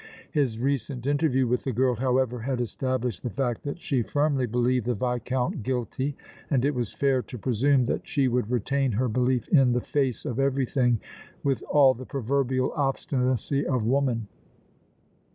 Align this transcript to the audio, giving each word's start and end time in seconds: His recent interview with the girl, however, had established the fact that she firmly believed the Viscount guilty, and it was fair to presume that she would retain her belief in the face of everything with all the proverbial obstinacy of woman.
His 0.31 0.57
recent 0.57 1.05
interview 1.05 1.45
with 1.45 1.63
the 1.63 1.71
girl, 1.71 1.93
however, 1.93 2.39
had 2.39 2.59
established 2.59 3.21
the 3.21 3.29
fact 3.29 3.61
that 3.61 3.79
she 3.79 4.01
firmly 4.01 4.47
believed 4.47 4.87
the 4.87 4.95
Viscount 4.95 5.61
guilty, 5.61 6.17
and 6.49 6.65
it 6.65 6.73
was 6.73 6.91
fair 6.91 7.21
to 7.21 7.37
presume 7.37 7.85
that 7.85 8.07
she 8.07 8.27
would 8.27 8.49
retain 8.49 8.93
her 8.93 9.07
belief 9.07 9.47
in 9.49 9.73
the 9.73 9.79
face 9.81 10.25
of 10.25 10.39
everything 10.39 10.99
with 11.43 11.61
all 11.69 11.93
the 11.93 12.07
proverbial 12.07 12.71
obstinacy 12.73 13.63
of 13.63 13.83
woman. 13.85 14.25